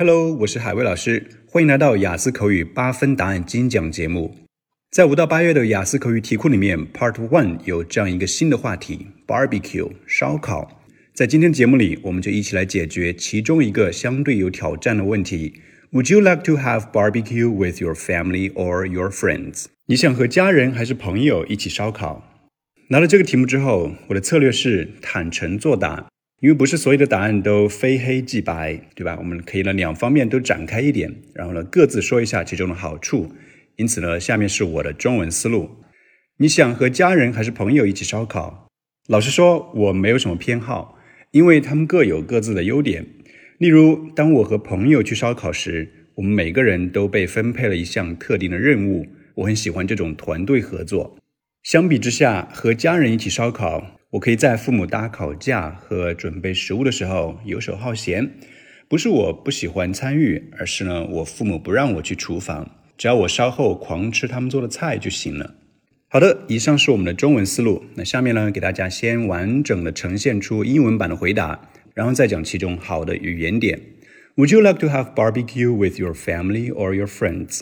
[0.00, 4.34] Hello，我是海威老师，欢迎来到雅思口语八分答案精讲节目。
[4.90, 10.80] 在五到八月的雅思口语题库里面，Part One 有这样一个新的话题：Barbecue 烧烤。
[11.12, 15.60] 在今天节目里，我们就一起来解决其中一个相对有挑战的问题
[15.92, 19.66] ：Would you like to have barbecue with your family or your friends？
[19.84, 22.24] 你想和家人还是朋友一起烧烤？
[22.88, 26.06] 拿了这个题目之后，我的策略是坦诚作答。
[26.40, 29.16] 因为不是所有的答案都非黑即白，对吧？
[29.18, 33.30] 我们可以呢两方面都展开一点，然后呢各自说一下其中的好处。
[33.76, 35.70] 因此呢，下面是我的中文思路。
[36.38, 38.68] 你想和家人还是朋友一起烧烤？
[39.06, 40.98] 老实说，我没有什么偏好，
[41.30, 43.06] 因为他们各有各自的优点。
[43.58, 51.18] 例如，当我和朋友去烧烤时，我们每个人都被分配了一项特定的任务，我很喜欢这种团队合作。
[51.62, 53.99] 相比之下，和家人一起烧烤。
[54.10, 58.28] 我可以在父母搭烤架和准备食物的时候游手好闲，
[58.88, 62.68] 不是我不喜欢参与，而是呢，我父母不让我去厨房，
[62.98, 65.54] 只要我稍后狂吃他们做的菜就行了。
[66.08, 67.84] 好的，以上是我们的中文思路。
[67.94, 73.80] 那下面呢，给大家先完整的呈现出英文版的回答，然后再讲其中好的语言点。
[74.34, 77.60] Would you like to have barbecue with your family or your friends?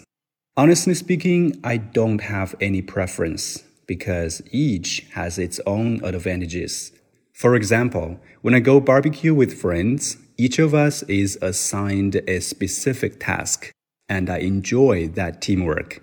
[0.54, 3.58] Honestly speaking, I don't have any preference.
[3.88, 6.92] Because each has its own advantages.
[7.32, 13.18] For example, when I go barbecue with friends, each of us is assigned a specific
[13.18, 13.72] task,
[14.08, 16.00] and I enjoy that teamwork.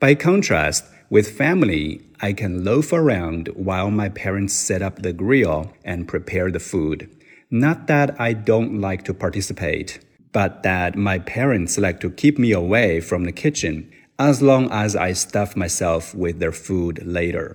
[0.00, 5.72] By contrast, with family, I can loaf around while my parents set up the grill
[5.84, 7.08] and prepare the food.
[7.50, 10.00] Not that I don't like to participate,
[10.32, 13.90] but that my parents like to keep me away from the kitchen
[14.20, 17.54] as long as I stuff myself with their food later.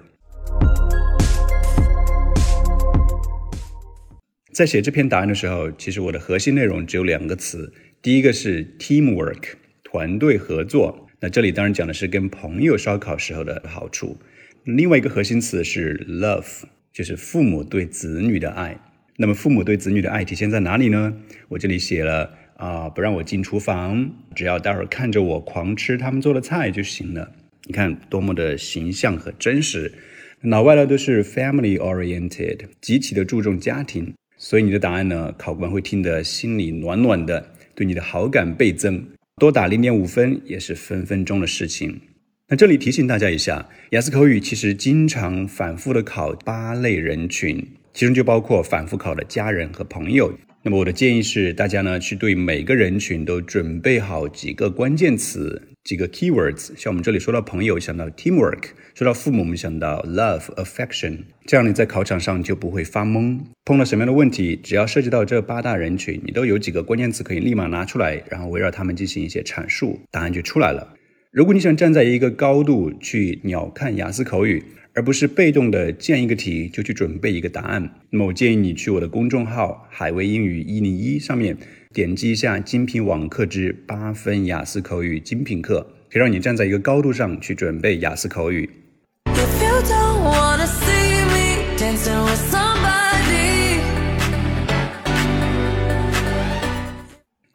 [4.53, 11.09] 在写这篇答案的时候，其实我的核心内容只有两个词，第一个是 teamwork，团队合作。
[11.19, 14.17] 那这里当然讲的是跟朋友烧烤时候的好处。
[14.63, 16.63] 另外一个核心词是 love，
[16.93, 18.79] 就是父母对子女的爱。
[19.17, 21.13] 那么父母对子女的爱体现在哪里呢？
[21.49, 22.37] 我这里写了。
[22.57, 27.31] 啊，不让我进厨房，只要待会儿看着我狂吃他们做的菜就行了。
[27.65, 29.93] 你看多么的形象和真实。
[30.41, 42.01] 老外呢都是 family oriented，极其的注重家庭，所以你的答案呢，考官会听得心里暖暖的，对你的好感倍增，多打零点五分也是分分钟的事情。
[42.49, 50.37] 那这里提醒大家一下，雅思口语其实经常反复的考八类人群，其中就包括反复考的家人和朋友。
[50.65, 56.71] 那么我的建议是，大家呢去对每个人群都准备好几个关键词，几个 keywords。
[56.77, 61.17] 像我们这里说到朋友，想到 teamwork；说到父母，我们想到 love、affection。
[61.45, 63.41] 这样你在考场上就不会发懵。
[63.65, 70.95] 碰到什么样的问题，只要涉及到这八大人群，你都有几个关键词可以立马拿出来，然后围绕他们进行一些阐述，答案就出来了。
[71.33, 74.63] 如果你想站在一个高度去鸟瞰雅思口语，
[74.95, 77.95] 而不是被动的见一个题就去准备一个答案。
[78.11, 81.57] 那么我建议你去我的公众号“海威英语一零一”上面
[81.91, 85.81] 点击一下精品网课之八分雅思口语精品课，
[86.11, 88.69] 可以让你站在一个高度上去准备雅思口语。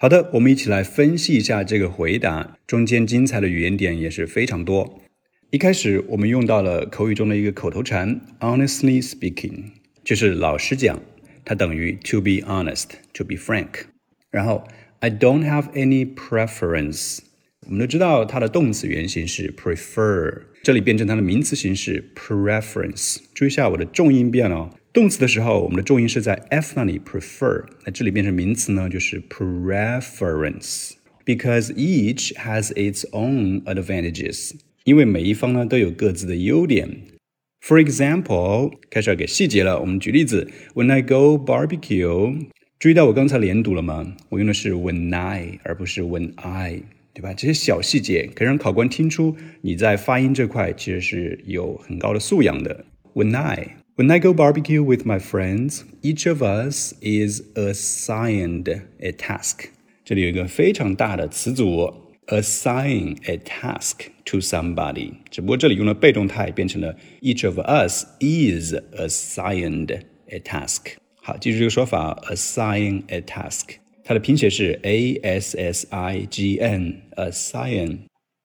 [0.00, 5.00] 好的，我们一起来分析一下这个回答，中间精彩的语言点也是非常多。
[5.52, 9.66] 一开始我们用到了口语中的一个口头禅，honestly speaking，
[10.04, 11.00] 就是老实讲，
[11.46, 13.81] 它等于 to be honest，to be frank。
[14.31, 14.68] 然后
[15.00, 17.20] I don't have any preference，
[17.68, 23.18] 我们都知道它的动词原形是 prefer，这里变成它的名词形式 preference。
[23.36, 34.54] 注意一下我的重音变了，动词的时候我们的重音是在 f 那里 prefer，那这里变成名词呢就是 preference。Because each has its own advantages.
[34.88, 36.88] 因为每一方呢都有各自的优点。
[37.60, 39.81] For example，开始要给细节了。
[39.81, 42.47] 我们举例子，When I go barbecue，
[42.79, 44.17] 注意到我刚才连读了吗？
[44.31, 47.35] 我用的是 When I，而不是 When I，对吧？
[47.35, 52.87] 这些小细节可以让考官听出你在发音这块其实是有很高的素养的。
[53.12, 59.67] When I，When I go barbecue with my friends，each of us is assigned a task。
[60.06, 62.07] 这里有一个非常大的词组。
[62.28, 70.94] assign a task to somebody，只不过这里用了被动态，变成了 each of us is assigned a task。
[71.22, 78.00] 好，记住这个说法，assign a task，它的拼写是 a s s i g n，assign。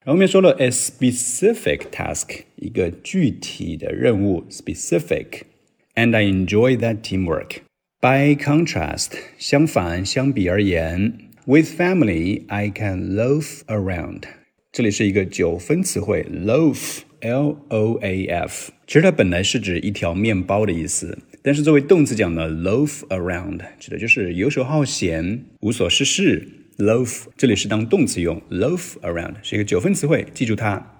[0.06, 11.19] 后面说了 a specific task，一个具体的任务，specific，and I enjoy that teamwork。By contrast，相反，相比而言。
[11.45, 14.22] With family, I can loaf around。
[14.72, 18.72] 这里是一个九分词汇，loaf，l o a f。
[18.88, 26.48] 其实它本来是指一条面包的意思，但是作为动词讲呢，loaf around 指的就是游手好闲、无所事事。
[26.78, 30.96] loaf 这里是当动词用，loaf around 是一个九分词汇，记住它。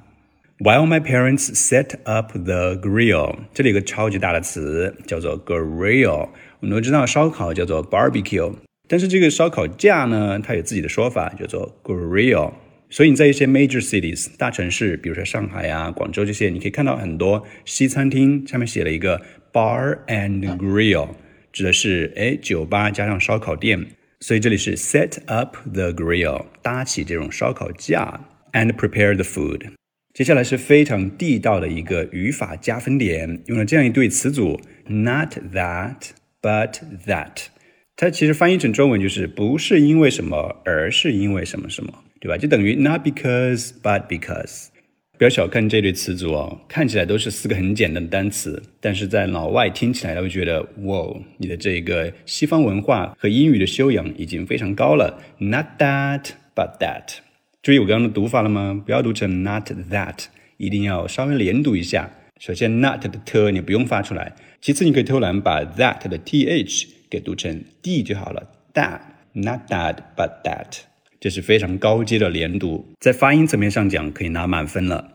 [0.60, 6.30] While my parents set up the grill，这里有个超级大的词叫做 grill。
[6.60, 8.54] 我们都知道烧烤叫做 barbecue，
[8.88, 12.54] 但是这个烧烤架呢，它有自己的说法，叫做 grill。
[12.90, 19.20] 所以你在一些 major cities 大城市，比如说上海啊、广州这些，你可以看到很多西餐厅上面写了一个
[19.52, 21.10] bar and grill，
[21.52, 23.84] 指的是哎酒吧加上烧烤店。
[24.20, 29.72] 所以这里是 set up the grill，搭起这种烧烤架，and prepare the food。
[30.14, 36.76] 接下来是非常地道的一个语法加分点，用了这样一对词组：not that but
[37.08, 37.48] that。
[37.95, 42.38] 它其实翻译成中文就是不是因为什么，而是因为什么什么，对吧？
[42.38, 44.68] 就等于 not because but because。
[45.16, 55.22] 不要小看这对词组哦，看起来都是四个很简单的单词，但是在老外听起来他会觉得，哇，你的这个西方文化和英语的修养已经非常高了。
[55.38, 57.18] Not that but that。
[57.62, 58.81] 注意我刚刚的读法了吗？
[58.84, 60.25] 不要读成 not that，
[60.57, 62.12] 一定要稍微连读一下。
[62.39, 64.34] 首先，not 的 t 你不用发出来。
[64.60, 68.50] 其次，你可以偷懒把 that 的 th 给读成 d 就好了。
[68.74, 70.80] that，not that but that，
[71.19, 75.12] 这是非常高阶的连读，在发音层面上讲可以拿满分了。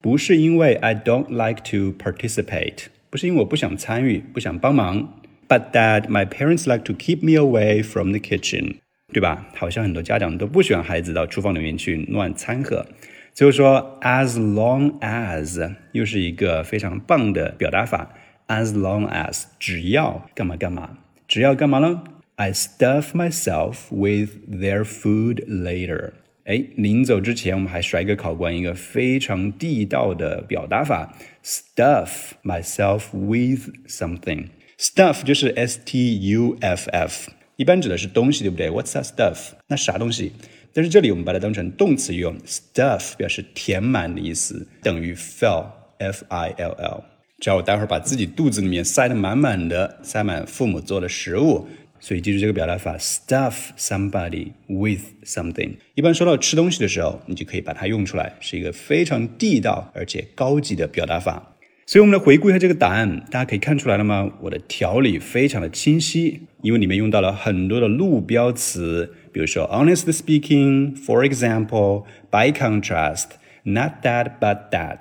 [0.00, 8.12] 不是因为 I don't like to participate，不是因为我不想参与、不想帮忙，but that my parents like to keep me away from
[8.12, 8.76] the kitchen。
[9.12, 9.48] 对吧？
[9.56, 12.86] 好像很多家长都不喜欢孩子到厨房里面去乱掺和。
[13.34, 18.14] 最后说，as long as 又是一个非常棒的表达法。
[18.48, 20.98] as long as 只要干嘛干嘛，
[21.32, 22.04] 只要干嘛呢
[22.36, 26.10] ？I stuff myself with their food later。
[26.44, 34.48] 哎，临走之前，我们还甩给考官一个非常地道的表达法：stuff myself with something。
[34.78, 37.30] stuff 就是 s t u f f。
[37.56, 39.52] 一般指的是东西，对不对？What's that stuff？
[39.68, 40.32] 那啥东西？
[40.74, 47.04] 但是这里我们把它当成动词用，stuff 表示填满的意思，等于 fill，f i l l。
[47.42, 51.66] 只要我待会儿把自己肚子里面塞得满满的，塞满父母做的食物，
[51.98, 55.72] 所以记住这个表达法：stuff somebody with something。
[55.96, 61.56] 一般说到吃东西的时候，你就可以把它用出来，是一个非常地道而且高级的表达法。
[61.84, 64.30] 所以，我们来回顾一下这个答案，大家可以看出来了吗？
[64.42, 73.30] 我的条理非常的清晰，因为里面用到了很多的路标词，比如说 honestly speaking, for example, by contrast,
[73.64, 75.00] not that but that,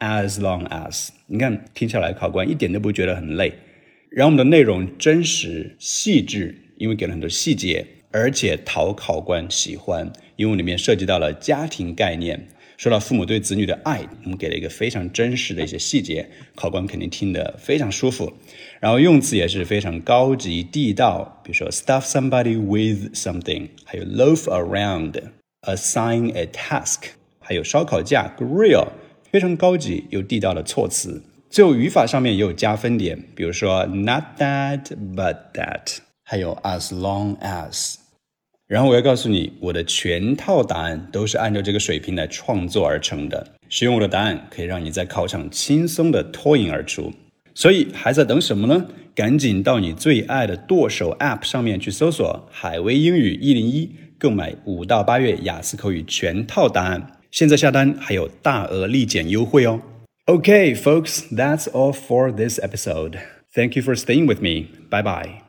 [0.00, 1.08] as long as。
[1.26, 3.52] 你看，听下来考官一点都不觉得很累。
[4.10, 12.48] 然后我们的内容真实细致，因为给了很多细节，而且讨考官喜欢，因为里面涉及到了家庭概念。
[12.76, 18.32] 说到父母对子女的爱，我们给了一个非常真实的一些细节，考官肯定听得非常舒服。
[18.80, 27.02] 然后用词也是非常高级地道，比如说 stuff somebody with something，还有 loaf around，assign a task，
[27.38, 28.88] 还有烧烤架 grill，
[29.30, 31.22] 非常高级又地道的措辞。
[31.48, 34.82] 最后语法上面也有加分点，比如说 not that
[35.16, 37.96] but that，还有 as long as。
[38.66, 43.44] 然后我要告诉你，我的全套答案都是按照这个水平来创作而成的。
[43.68, 47.12] 使用我的答案，可以让你在考场轻松的脱颖而出。
[47.54, 48.86] 所以还在等什么呢？
[49.12, 57.19] 赶紧到你最爱的剁手 App 上面去搜索“海威英语一零一”，购买五到八月雅思口语全套答案。
[57.31, 59.81] 现在下单还有大额立减优惠哦。
[60.27, 63.19] Okay, folks, that's all for this episode.
[63.53, 64.67] Thank you for staying with me.
[64.89, 65.48] Bye bye.